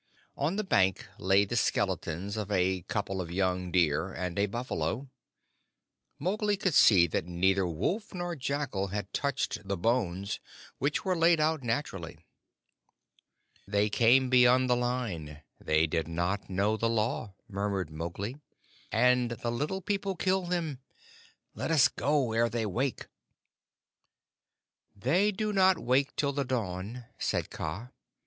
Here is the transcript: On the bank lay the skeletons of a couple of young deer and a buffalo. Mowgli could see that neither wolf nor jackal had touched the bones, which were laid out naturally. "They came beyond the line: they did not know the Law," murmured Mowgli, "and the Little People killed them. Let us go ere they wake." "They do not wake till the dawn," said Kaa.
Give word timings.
On 0.35 0.55
the 0.55 0.63
bank 0.63 1.05
lay 1.19 1.45
the 1.45 1.55
skeletons 1.55 2.35
of 2.35 2.51
a 2.51 2.81
couple 2.87 3.21
of 3.21 3.29
young 3.29 3.71
deer 3.71 4.11
and 4.11 4.39
a 4.39 4.47
buffalo. 4.47 5.11
Mowgli 6.17 6.57
could 6.57 6.73
see 6.73 7.05
that 7.05 7.27
neither 7.27 7.67
wolf 7.67 8.11
nor 8.11 8.35
jackal 8.35 8.87
had 8.87 9.13
touched 9.13 9.59
the 9.67 9.77
bones, 9.77 10.39
which 10.79 11.05
were 11.05 11.15
laid 11.15 11.39
out 11.39 11.61
naturally. 11.61 12.17
"They 13.67 13.91
came 13.91 14.31
beyond 14.31 14.67
the 14.67 14.75
line: 14.75 15.43
they 15.59 15.85
did 15.85 16.07
not 16.07 16.49
know 16.49 16.77
the 16.77 16.89
Law," 16.89 17.35
murmured 17.47 17.91
Mowgli, 17.91 18.37
"and 18.91 19.29
the 19.29 19.51
Little 19.51 19.81
People 19.81 20.15
killed 20.15 20.49
them. 20.49 20.79
Let 21.53 21.69
us 21.69 21.87
go 21.87 22.31
ere 22.31 22.49
they 22.49 22.65
wake." 22.65 23.05
"They 24.95 25.31
do 25.31 25.53
not 25.53 25.77
wake 25.77 26.15
till 26.15 26.33
the 26.33 26.43
dawn," 26.43 27.05
said 27.19 27.51
Kaa. 27.51 27.89